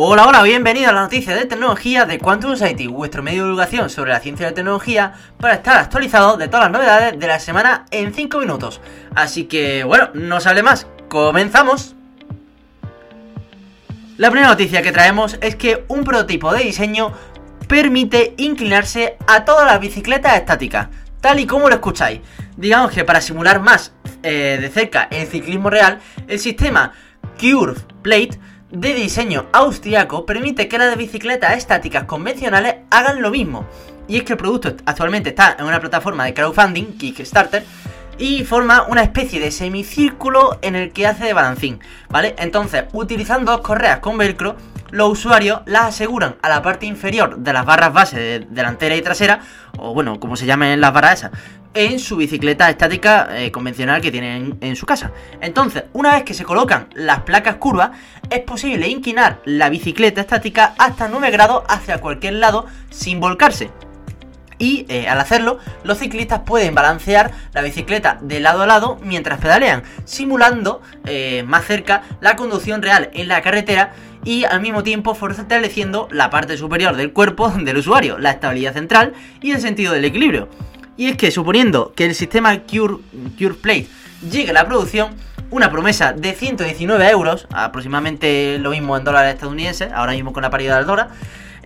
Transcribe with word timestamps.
Hola, 0.00 0.28
hola, 0.28 0.44
bienvenido 0.44 0.90
a 0.90 0.92
la 0.92 1.00
noticia 1.00 1.34
de 1.34 1.44
tecnología 1.44 2.04
de 2.04 2.20
Quantum 2.20 2.52
Society, 2.52 2.86
vuestro 2.86 3.20
medio 3.20 3.42
de 3.42 3.48
divulgación 3.48 3.90
sobre 3.90 4.12
la 4.12 4.20
ciencia 4.20 4.46
y 4.46 4.50
la 4.50 4.54
tecnología 4.54 5.12
para 5.40 5.54
estar 5.54 5.76
actualizado 5.76 6.36
de 6.36 6.46
todas 6.46 6.66
las 6.66 6.70
novedades 6.70 7.18
de 7.18 7.26
la 7.26 7.40
semana 7.40 7.84
en 7.90 8.14
5 8.14 8.38
minutos. 8.38 8.80
Así 9.16 9.46
que, 9.46 9.82
bueno, 9.82 10.10
no 10.14 10.38
se 10.38 10.50
hable 10.50 10.62
más, 10.62 10.86
comenzamos. 11.08 11.96
La 14.18 14.30
primera 14.30 14.50
noticia 14.50 14.82
que 14.82 14.92
traemos 14.92 15.36
es 15.40 15.56
que 15.56 15.84
un 15.88 16.04
prototipo 16.04 16.52
de 16.52 16.62
diseño 16.62 17.12
permite 17.66 18.34
inclinarse 18.36 19.16
a 19.26 19.44
todas 19.44 19.66
las 19.66 19.80
bicicletas 19.80 20.36
estáticas, 20.36 20.90
tal 21.20 21.40
y 21.40 21.46
como 21.48 21.68
lo 21.68 21.74
escucháis. 21.74 22.20
Digamos 22.56 22.92
que 22.92 23.02
para 23.02 23.20
simular 23.20 23.58
más 23.58 23.92
eh, 24.22 24.58
de 24.60 24.68
cerca 24.68 25.08
el 25.10 25.26
ciclismo 25.26 25.70
real, 25.70 25.98
el 26.28 26.38
sistema 26.38 26.92
Curve 27.40 27.80
Plate 28.02 28.38
de 28.70 28.94
diseño 28.94 29.46
austriaco 29.52 30.26
permite 30.26 30.68
que 30.68 30.78
las 30.78 30.96
bicicletas 30.96 31.56
estáticas 31.56 32.04
convencionales 32.04 32.76
hagan 32.90 33.22
lo 33.22 33.30
mismo. 33.30 33.66
Y 34.06 34.16
es 34.16 34.24
que 34.24 34.32
el 34.32 34.38
producto 34.38 34.74
actualmente 34.86 35.30
está 35.30 35.56
en 35.58 35.66
una 35.66 35.80
plataforma 35.80 36.24
de 36.24 36.34
crowdfunding, 36.34 36.96
Kickstarter, 36.98 37.64
y 38.18 38.44
forma 38.44 38.82
una 38.88 39.02
especie 39.02 39.40
de 39.40 39.50
semicírculo 39.50 40.58
en 40.62 40.74
el 40.74 40.92
que 40.92 41.06
hace 41.06 41.24
de 41.24 41.32
balancín, 41.32 41.80
¿vale? 42.08 42.34
Entonces, 42.38 42.84
utilizando 42.92 43.52
dos 43.52 43.60
correas 43.60 44.00
con 44.00 44.18
velcro, 44.18 44.56
los 44.90 45.10
usuarios 45.10 45.60
las 45.66 45.86
aseguran 45.86 46.36
a 46.42 46.48
la 46.48 46.62
parte 46.62 46.86
inferior 46.86 47.38
de 47.38 47.52
las 47.52 47.64
barras 47.64 47.92
base 47.92 48.46
delantera 48.48 48.96
y 48.96 49.02
trasera, 49.02 49.40
o 49.78 49.94
bueno, 49.94 50.18
como 50.18 50.36
se 50.36 50.46
llamen 50.46 50.80
las 50.80 50.92
barras 50.92 51.20
esas, 51.20 51.32
en 51.74 51.98
su 51.98 52.16
bicicleta 52.16 52.68
estática 52.70 53.28
eh, 53.38 53.52
convencional 53.52 54.00
que 54.00 54.10
tienen 54.10 54.58
en, 54.60 54.76
su 54.76 54.86
casa. 54.86 55.12
Entonces, 55.40 55.84
una 55.92 56.14
vez 56.14 56.24
que 56.24 56.34
se 56.34 56.44
colocan 56.44 56.88
las 56.94 57.20
placas 57.20 57.56
curvas, 57.56 57.90
es 58.30 58.40
posible 58.40 58.88
inclinar 58.88 59.40
la 59.44 59.68
bicicleta 59.68 60.22
estática 60.22 60.74
hasta 60.78 61.08
9 61.08 61.30
grados 61.30 61.64
hacia 61.68 61.98
cualquier 61.98 62.34
lado 62.34 62.66
sin 62.90 63.20
volcarse. 63.20 63.70
Y 64.58 64.86
eh, 64.88 65.08
al 65.08 65.20
hacerlo, 65.20 65.58
los 65.84 65.98
ciclistas 65.98 66.40
pueden 66.40 66.74
balancear 66.74 67.30
la 67.52 67.62
bicicleta 67.62 68.18
de 68.20 68.40
lado 68.40 68.62
a 68.62 68.66
lado 68.66 68.98
mientras 69.02 69.38
pedalean, 69.38 69.82
simulando 70.04 70.82
eh, 71.06 71.44
más 71.46 71.64
cerca 71.64 72.02
la 72.20 72.36
conducción 72.36 72.82
real 72.82 73.10
en 73.14 73.28
la 73.28 73.40
carretera 73.42 73.92
y 74.24 74.44
al 74.44 74.60
mismo 74.60 74.82
tiempo 74.82 75.14
fortaleciendo 75.14 76.08
la 76.10 76.30
parte 76.30 76.56
superior 76.56 76.96
del 76.96 77.12
cuerpo 77.12 77.48
del 77.56 77.76
usuario, 77.76 78.18
la 78.18 78.32
estabilidad 78.32 78.74
central 78.74 79.14
y 79.40 79.52
el 79.52 79.60
sentido 79.60 79.92
del 79.92 80.04
equilibrio. 80.04 80.48
Y 80.96 81.06
es 81.06 81.16
que 81.16 81.30
suponiendo 81.30 81.92
que 81.94 82.06
el 82.06 82.14
sistema 82.14 82.62
Cure, 82.62 82.96
Cure 83.38 83.54
Plate 83.54 83.86
llegue 84.28 84.50
a 84.50 84.54
la 84.54 84.66
producción, 84.66 85.14
una 85.50 85.70
promesa 85.70 86.12
de 86.12 86.34
119 86.34 87.08
euros, 87.08 87.46
aproximadamente 87.52 88.58
lo 88.58 88.70
mismo 88.70 88.96
en 88.96 89.04
dólares 89.04 89.34
estadounidenses, 89.34 89.92
ahora 89.92 90.12
mismo 90.12 90.32
con 90.32 90.42
la 90.42 90.50
paridad 90.50 90.76
del 90.76 90.86
dólar, 90.86 91.10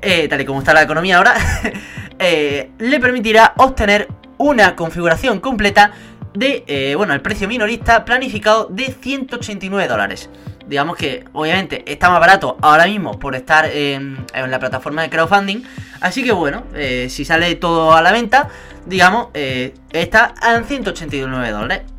eh, 0.03 0.27
tal 0.29 0.41
y 0.41 0.45
como 0.45 0.59
está 0.59 0.75
la 0.75 0.83
economía 0.83 1.19
ahora, 1.19 1.35
eh, 2.19 2.71
le 2.79 3.01
permitirá 3.01 3.55
obtener 3.57 4.09
una 4.37 4.75
configuración 4.75 5.39
completa 5.39 5.93
de, 6.35 6.65
eh, 6.67 6.95
bueno, 6.97 7.15
el 7.15 7.21
precio 7.21 7.47
minorista 7.47 8.05
planificado 8.05 8.67
de 8.67 8.87
189 8.87 9.87
dólares. 9.89 10.29
Digamos 10.67 10.97
que 10.97 11.25
obviamente 11.33 11.85
está 11.87 12.11
más 12.11 12.19
barato 12.19 12.57
ahora 12.63 12.87
mismo 12.87 13.19
por 13.19 13.37
estar 13.37 13.67
en, 13.67 14.25
la 14.35 14.59
plataforma 14.59 15.03
de 15.03 15.11
crowdfunding. 15.11 15.63
Así 16.01 16.25
que 16.25 16.33
bueno, 16.33 16.65
si 17.09 17.25
sale 17.25 17.55
todo 17.57 17.95
a 17.95 18.01
la 18.01 18.11
venta, 18.11 18.49
digamos, 18.87 19.29
está 19.35 20.35
en 20.57 20.65
189 20.65 21.51
dólares. 21.51 21.92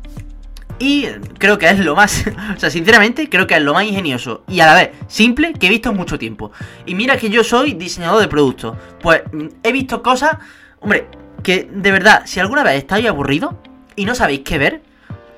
Creo 1.38 1.58
que 1.58 1.68
es 1.68 1.78
lo 1.78 1.94
más, 1.94 2.24
o 2.56 2.58
sea, 2.58 2.70
sinceramente, 2.70 3.28
creo 3.28 3.46
que 3.46 3.56
es 3.56 3.62
lo 3.62 3.74
más 3.74 3.84
ingenioso 3.84 4.44
y 4.48 4.60
a 4.60 4.66
la 4.66 4.74
vez 4.74 4.90
simple 5.06 5.52
que 5.52 5.66
he 5.66 5.70
visto 5.70 5.90
en 5.90 5.96
mucho 5.96 6.18
tiempo. 6.18 6.52
Y 6.86 6.94
mira 6.94 7.16
que 7.16 7.30
yo 7.30 7.44
soy 7.44 7.74
diseñador 7.74 8.20
de 8.20 8.28
productos. 8.28 8.76
Pues 9.00 9.22
mm, 9.32 9.46
he 9.62 9.72
visto 9.72 10.02
cosas, 10.02 10.36
hombre, 10.80 11.08
que 11.42 11.68
de 11.72 11.90
verdad, 11.90 12.22
si 12.26 12.40
alguna 12.40 12.62
vez 12.62 12.78
estáis 12.78 13.06
aburrido 13.06 13.60
y 13.96 14.04
no 14.04 14.14
sabéis 14.14 14.40
qué 14.40 14.58
ver, 14.58 14.82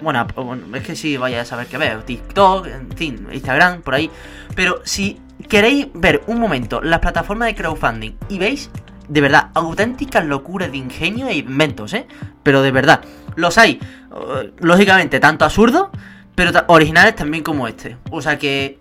bueno, 0.00 0.26
es 0.74 0.82
que 0.82 0.94
sí, 0.94 1.16
vaya 1.16 1.40
a 1.40 1.44
saber 1.44 1.66
qué 1.66 1.78
ver. 1.78 2.02
TikTok, 2.02 2.66
en 2.66 2.90
fin, 2.96 3.26
Instagram, 3.32 3.82
por 3.82 3.94
ahí. 3.94 4.10
Pero 4.54 4.80
si 4.84 5.18
queréis 5.48 5.88
ver 5.94 6.22
un 6.26 6.38
momento 6.38 6.80
las 6.82 7.00
plataformas 7.00 7.48
de 7.48 7.54
crowdfunding 7.54 8.12
y 8.28 8.38
veis, 8.38 8.70
de 9.08 9.20
verdad, 9.20 9.50
auténticas 9.54 10.24
locuras 10.24 10.70
de 10.70 10.78
ingenio 10.78 11.28
e 11.28 11.36
inventos, 11.36 11.94
¿eh? 11.94 12.06
Pero 12.42 12.62
de 12.62 12.70
verdad, 12.72 13.00
los 13.36 13.58
hay, 13.58 13.78
eh, 14.14 14.52
lógicamente, 14.58 15.20
tanto 15.20 15.44
absurdos, 15.44 15.88
pero 16.34 16.50
originales 16.66 17.14
también 17.14 17.44
como 17.44 17.68
este. 17.68 17.96
O 18.10 18.20
sea 18.20 18.38
que, 18.38 18.78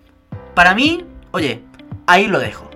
para 0.54 0.74
mí, 0.74 1.04
oye, 1.30 1.62
ahí 2.06 2.26
lo 2.26 2.38
dejo. 2.38 2.70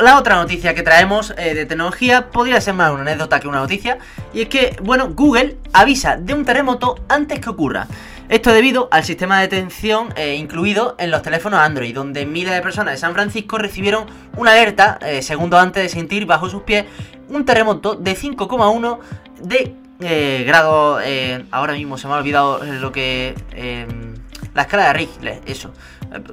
La 0.00 0.16
otra 0.16 0.36
noticia 0.36 0.72
que 0.72 0.82
traemos 0.82 1.34
eh, 1.36 1.52
de 1.52 1.66
tecnología 1.66 2.30
podría 2.30 2.60
ser 2.60 2.74
más 2.74 2.92
una 2.92 3.02
anécdota 3.02 3.40
que 3.40 3.48
una 3.48 3.58
noticia, 3.58 3.98
y 4.32 4.42
es 4.42 4.48
que, 4.48 4.76
bueno, 4.82 5.10
Google 5.12 5.56
avisa 5.72 6.16
de 6.16 6.32
un 6.32 6.44
terremoto 6.44 6.96
antes 7.08 7.40
que 7.40 7.50
ocurra. 7.50 7.88
Esto 8.28 8.52
debido 8.52 8.88
al 8.92 9.02
sistema 9.02 9.40
de 9.40 9.48
detención 9.48 10.14
eh, 10.14 10.36
incluido 10.36 10.94
en 11.00 11.10
los 11.10 11.22
teléfonos 11.22 11.58
Android, 11.58 11.92
donde 11.92 12.24
miles 12.24 12.54
de 12.54 12.62
personas 12.62 12.94
de 12.94 12.98
San 12.98 13.12
Francisco 13.12 13.58
recibieron 13.58 14.06
una 14.36 14.52
alerta 14.52 15.00
segundos 15.20 15.60
antes 15.60 15.82
de 15.82 15.88
sentir 15.88 16.26
bajo 16.26 16.48
sus 16.48 16.62
pies 16.62 16.84
un 17.30 17.44
terremoto 17.44 17.94
de 17.94 18.16
5,1 18.16 18.98
de 19.42 20.44
grado. 20.44 20.98
ahora 21.50 21.72
mismo 21.72 21.96
se 21.96 22.06
me 22.06 22.14
ha 22.14 22.16
olvidado 22.18 22.62
lo 22.64 22.92
que. 22.92 23.34
la 24.54 24.62
escala 24.62 24.88
de 24.88 24.92
Richter, 24.92 25.40
eso 25.46 25.72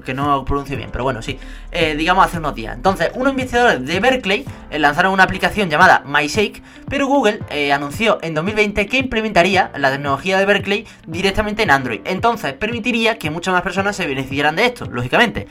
que 0.03 0.13
no 0.13 0.43
pronuncio 0.45 0.75
bien, 0.75 0.89
pero 0.91 1.03
bueno, 1.03 1.21
sí, 1.21 1.39
eh, 1.71 1.95
digamos 1.95 2.25
hace 2.25 2.37
unos 2.37 2.55
días. 2.55 2.75
Entonces, 2.75 3.11
unos 3.13 3.31
investigadores 3.31 3.85
de 3.85 3.99
Berkeley 3.99 4.45
eh, 4.69 4.79
lanzaron 4.79 5.13
una 5.13 5.23
aplicación 5.23 5.69
llamada 5.69 6.03
MyShake, 6.05 6.61
pero 6.89 7.07
Google 7.07 7.39
eh, 7.49 7.71
anunció 7.71 8.19
en 8.21 8.33
2020 8.33 8.87
que 8.87 8.97
implementaría 8.97 9.71
la 9.75 9.91
tecnología 9.91 10.37
de 10.39 10.45
Berkeley 10.45 10.87
directamente 11.05 11.63
en 11.63 11.71
Android. 11.71 12.01
Entonces, 12.05 12.53
permitiría 12.53 13.17
que 13.17 13.29
muchas 13.29 13.53
más 13.53 13.61
personas 13.61 13.95
se 13.95 14.07
beneficiaran 14.07 14.55
de 14.55 14.65
esto, 14.65 14.85
lógicamente. 14.85 15.47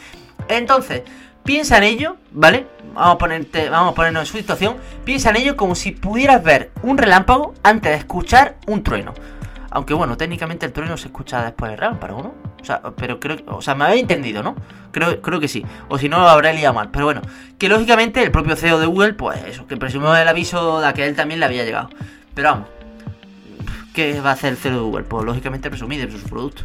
Entonces, 0.48 1.02
piensa 1.46 1.78
en 1.78 1.84
ello, 1.84 2.16
¿vale? 2.32 2.66
Vamos 2.94 3.14
a, 3.14 3.18
ponerte, 3.18 3.70
vamos 3.70 3.92
a 3.92 3.94
ponernos 3.94 4.22
en 4.22 4.26
su 4.26 4.36
situación. 4.36 4.76
Piensa 5.04 5.30
en 5.30 5.36
ello 5.36 5.56
como 5.56 5.74
si 5.74 5.92
pudieras 5.92 6.42
ver 6.42 6.72
un 6.82 6.98
relámpago 6.98 7.54
antes 7.62 7.92
de 7.92 7.98
escuchar 7.98 8.56
un 8.66 8.82
trueno. 8.82 9.14
Aunque 9.70 9.94
bueno, 9.94 10.16
técnicamente 10.16 10.66
el 10.66 10.72
trueno 10.72 10.96
se 10.96 11.08
escucha 11.08 11.42
después 11.44 11.70
del 11.70 11.78
relámpago, 11.78 12.22
¿no? 12.22 12.34
O 12.60 12.64
sea, 12.64 12.80
pero 12.96 13.20
creo 13.20 13.38
o 13.46 13.62
sea, 13.62 13.74
me 13.74 13.84
habéis 13.84 14.02
entendido, 14.02 14.42
¿no? 14.42 14.56
Creo, 14.90 15.20
creo 15.20 15.38
que 15.38 15.48
sí. 15.48 15.64
O 15.88 15.98
si 15.98 16.08
no, 16.08 16.18
lo 16.18 16.28
habré 16.28 16.52
liado 16.54 16.74
mal. 16.74 16.90
Pero 16.90 17.04
bueno, 17.04 17.22
que 17.58 17.68
lógicamente 17.68 18.22
el 18.22 18.30
propio 18.30 18.56
CEO 18.56 18.78
de 18.78 18.86
Google, 18.86 19.14
pues 19.14 19.42
eso, 19.44 19.66
que 19.66 19.76
presumió 19.76 20.16
el 20.16 20.26
aviso 20.26 20.80
de 20.80 20.92
que 20.94 21.06
él 21.06 21.14
también 21.14 21.40
le 21.40 21.46
había 21.46 21.64
llegado. 21.64 21.90
Pero 22.34 22.50
vamos, 22.50 22.68
¿qué 23.94 24.20
va 24.20 24.30
a 24.30 24.32
hacer 24.32 24.52
el 24.52 24.56
CEO 24.56 24.72
de 24.72 24.80
Google? 24.80 25.04
Pues 25.04 25.24
lógicamente 25.24 25.68
presumir 25.68 26.10
de 26.10 26.18
su 26.18 26.26
producto. 26.26 26.64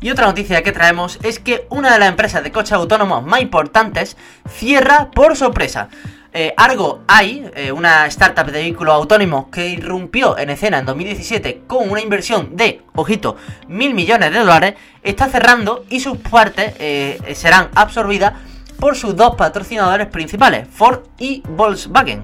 Y 0.00 0.10
otra 0.10 0.26
noticia 0.26 0.62
que 0.62 0.72
traemos 0.72 1.18
es 1.22 1.38
que 1.38 1.66
una 1.68 1.92
de 1.92 1.98
las 1.98 2.08
empresas 2.08 2.42
de 2.42 2.50
coches 2.50 2.72
autónomos 2.72 3.24
más 3.24 3.42
importantes 3.42 4.16
cierra 4.48 5.10
por 5.10 5.36
sorpresa. 5.36 5.88
Eh, 6.32 6.54
Argo 6.56 7.02
AI, 7.08 7.50
eh, 7.54 7.72
una 7.72 8.06
startup 8.06 8.46
de 8.46 8.52
vehículos 8.52 8.94
autónomos 8.94 9.46
que 9.50 9.68
irrumpió 9.68 10.38
en 10.38 10.50
escena 10.50 10.78
en 10.78 10.86
2017 10.86 11.62
con 11.66 11.90
una 11.90 12.00
inversión 12.00 12.56
de, 12.56 12.82
ojito, 12.94 13.36
mil 13.66 13.94
millones 13.94 14.32
de 14.32 14.38
dólares, 14.38 14.74
está 15.02 15.28
cerrando 15.28 15.84
y 15.90 16.00
sus 16.00 16.18
partes 16.18 16.74
eh, 16.78 17.18
serán 17.34 17.68
absorbidas 17.74 18.34
por 18.78 18.96
sus 18.96 19.16
dos 19.16 19.34
patrocinadores 19.34 20.06
principales, 20.06 20.66
Ford 20.70 21.00
y 21.18 21.42
Volkswagen. 21.46 22.22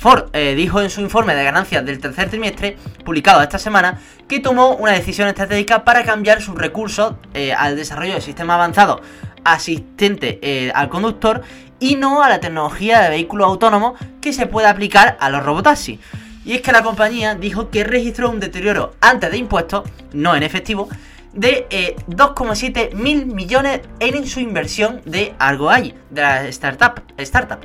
Ford 0.00 0.32
dijo 0.32 0.80
en 0.80 0.88
su 0.88 1.02
informe 1.02 1.34
de 1.34 1.44
ganancias 1.44 1.84
del 1.84 1.98
tercer 1.98 2.30
trimestre, 2.30 2.78
publicado 3.04 3.42
esta 3.42 3.58
semana, 3.58 4.00
que 4.26 4.40
tomó 4.40 4.74
una 4.76 4.92
decisión 4.92 5.28
estratégica 5.28 5.84
para 5.84 6.04
cambiar 6.04 6.40
sus 6.40 6.56
recursos 6.56 7.16
al 7.56 7.76
desarrollo 7.76 8.14
de 8.14 8.22
sistemas 8.22 8.54
avanzados 8.54 9.02
asistente 9.44 10.72
al 10.74 10.88
conductor 10.88 11.42
y 11.78 11.96
no 11.96 12.22
a 12.22 12.28
la 12.28 12.40
tecnología 12.40 13.00
de 13.00 13.10
vehículos 13.10 13.48
autónomos 13.48 13.98
que 14.20 14.32
se 14.32 14.46
puede 14.46 14.68
aplicar 14.68 15.16
a 15.20 15.30
los 15.30 15.44
robotaxis. 15.44 15.98
Y 16.44 16.54
es 16.54 16.62
que 16.62 16.72
la 16.72 16.82
compañía 16.82 17.34
dijo 17.34 17.70
que 17.70 17.84
registró 17.84 18.30
un 18.30 18.40
deterioro 18.40 18.94
antes 19.00 19.30
de 19.30 19.38
impuestos, 19.38 19.88
no 20.12 20.34
en 20.34 20.42
efectivo, 20.42 20.88
de 21.32 21.66
2,7 22.08 22.76
eh, 22.76 22.90
mil 22.94 23.26
millones 23.26 23.80
en 24.00 24.26
su 24.26 24.40
inversión 24.40 25.00
de 25.04 25.34
Argo 25.38 25.70
AI, 25.70 25.94
de 26.10 26.22
la 26.22 26.46
startup, 26.48 27.02
startup, 27.18 27.60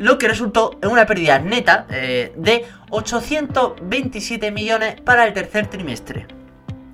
lo 0.00 0.16
que 0.16 0.28
resultó 0.28 0.78
en 0.80 0.88
una 0.88 1.04
pérdida 1.04 1.38
neta 1.38 1.86
eh, 1.90 2.32
de 2.34 2.64
827 2.88 4.50
millones 4.50 4.98
para 5.02 5.26
el 5.26 5.34
tercer 5.34 5.66
trimestre. 5.66 6.26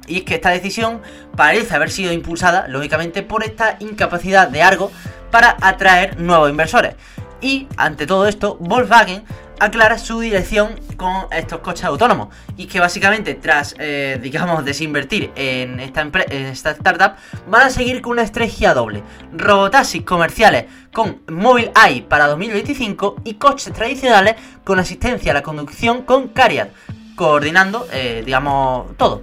Y 0.09 0.19
es 0.19 0.25
que 0.25 0.35
esta 0.35 0.51
decisión 0.51 1.01
parece 1.37 1.77
haber 1.77 1.91
sido 1.91 2.13
impulsada, 2.13 2.67
lógicamente, 2.67 3.23
por 3.23 3.45
esta 3.45 3.77
incapacidad 3.79 4.49
de 4.49 4.63
Argo 4.63 4.91
para 5.31 5.57
atraer 5.61 6.21
nuevos 6.21 6.51
inversores. 6.51 6.97
Y 7.41 7.69
ante 7.77 8.09
todo 8.09 8.27
esto, 8.27 8.57
Volkswagen 8.59 9.23
aclara 9.61 9.99
su 9.99 10.21
dirección 10.21 10.81
con 10.97 11.27
estos 11.31 11.61
coches 11.61 11.85
autónomos. 11.85 12.29
Y 12.57 12.67
que 12.67 12.81
básicamente, 12.81 13.35
tras, 13.35 13.75
eh, 13.79 14.19
digamos, 14.23 14.65
desinvertir 14.65 15.31
en 15.37 15.81
esta, 15.81 16.03
en 16.03 16.47
esta 16.47 16.71
startup, 16.73 17.17
van 17.49 17.63
a 17.63 17.71
seguir 17.71 18.03
con 18.03 18.13
una 18.13 18.23
estrategia 18.23 18.75
doble. 18.75 19.03
Robotaxis 19.33 20.03
comerciales 20.03 20.67
con 20.93 21.23
Mobile 21.29 21.73
AI 21.75 22.03
para 22.03 22.27
2025 22.29 23.17
y 23.25 23.35
coches 23.35 23.73
tradicionales 23.73 24.37
con 24.65 24.79
asistencia 24.79 25.33
a 25.33 25.35
la 25.35 25.43
conducción 25.43 26.03
con 26.03 26.29
Cariad, 26.29 26.69
coordinando, 27.15 27.87
eh, 27.93 28.23
digamos, 28.25 28.97
todo. 28.97 29.23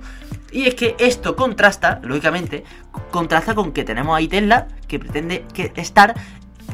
Y 0.51 0.67
es 0.67 0.75
que 0.75 0.95
esto 0.99 1.35
contrasta, 1.35 1.99
lógicamente, 2.03 2.63
contrasta 3.09 3.55
con 3.55 3.71
que 3.71 3.83
tenemos 3.83 4.15
ahí 4.15 4.27
Tesla 4.27 4.67
que 4.87 4.99
pretende 4.99 5.45
estar 5.75 6.13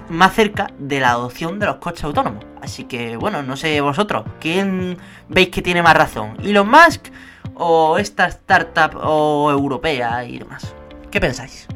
más 0.09 0.33
cerca 0.33 0.67
de 0.77 1.00
la 1.00 1.11
adopción 1.11 1.59
de 1.59 1.65
los 1.65 1.75
coches 1.75 2.03
autónomos. 2.03 2.45
Así 2.61 2.83
que, 2.83 3.15
bueno, 3.17 3.41
no 3.44 3.56
sé 3.56 3.79
vosotros, 3.81 4.25
¿quién 4.39 4.97
veis 5.27 5.50
que 5.50 5.61
tiene 5.61 5.81
más 5.81 5.95
razón? 5.95 6.38
¿Elon 6.44 6.69
Musk 6.69 7.07
o 7.56 7.97
esta 7.97 8.27
startup 8.27 9.00
o 9.01 9.50
europea 9.51 10.25
y 10.25 10.39
demás? 10.39 10.73
¿Qué 11.11 11.19
pensáis? 11.19 11.67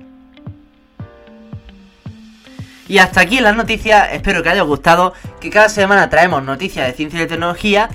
Y 2.88 2.98
hasta 2.98 3.22
aquí 3.22 3.40
las 3.40 3.56
noticias, 3.56 4.10
espero 4.12 4.44
que 4.44 4.50
haya 4.50 4.62
gustado, 4.64 5.14
que 5.40 5.50
cada 5.50 5.70
semana 5.70 6.10
traemos 6.10 6.44
noticias 6.44 6.86
de 6.86 6.94
ciencia 6.94 7.24
y 7.24 7.28
tecnología 7.28 7.90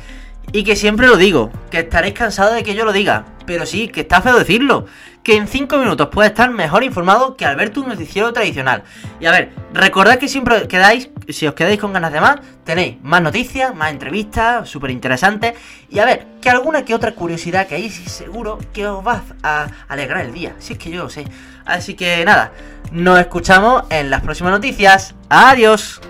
y 0.51 0.65
que 0.65 0.77
siempre 0.77 1.07
lo 1.07 1.17
digo, 1.17 1.51
que 1.71 1.81
estaréis 1.81 2.15
cansados 2.15 2.55
de 2.55 2.63
que 2.63 2.75
yo 2.75 2.85
lo 2.85 2.93
diga, 2.93 3.27
pero 3.49 3.65
sí, 3.65 3.89
que 3.89 4.03
está 4.03 4.21
feo 4.21 4.39
decirlo, 4.39 4.85
que 5.23 5.35
en 5.35 5.49
5 5.49 5.79
minutos 5.79 6.09
puede 6.09 6.29
estar 6.29 6.51
mejor 6.51 6.85
informado 6.85 7.35
que 7.35 7.47
al 7.47 7.57
ver 7.57 7.71
tu 7.71 7.87
noticiero 7.87 8.31
tradicional. 8.31 8.83
Y 9.21 9.25
a 9.25 9.31
ver, 9.31 9.55
recordad 9.73 10.19
que 10.19 10.29
siempre 10.29 10.69
quedáis, 10.69 11.09
si 11.31 11.47
os 11.47 11.55
quedáis 11.55 11.81
con 11.81 11.95
ganas 11.95 12.13
de 12.13 12.21
más, 12.21 12.41
tenéis 12.65 12.99
más 13.03 13.23
noticias, 13.23 13.75
más 13.75 13.91
entrevistas, 13.91 14.69
súper 14.69 14.91
interesantes, 14.91 15.55
y 15.89 15.99
a 15.99 16.05
ver, 16.05 16.27
que 16.43 16.51
alguna 16.51 16.85
que 16.85 16.95
otra 16.95 17.15
curiosidad 17.15 17.67
que 17.67 17.77
hay 17.77 17.89
seguro 17.89 18.59
que 18.75 18.87
os 18.87 19.05
va 19.05 19.23
a 19.43 19.69
alegrar 19.89 20.27
el 20.27 20.35
día, 20.35 20.55
si 20.59 20.75
es 20.75 20.79
que 20.79 20.91
yo 20.91 21.05
lo 21.05 21.09
sé. 21.09 21.25
Así 21.65 21.95
que 21.95 22.23
nada, 22.27 22.53
nos 22.93 23.19
escuchamos 23.19 23.85
en 23.89 24.11
las 24.11 24.21
próximas 24.21 24.53
noticias. 24.53 25.15
Adiós. 25.31 26.03